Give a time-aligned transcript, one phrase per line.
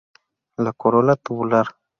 [0.57, 1.67] La corola tubular.